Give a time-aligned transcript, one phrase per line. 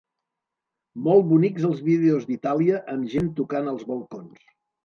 [1.07, 4.45] Molt bonics els vídeos d’Itàlia amb gent tocant als balcons.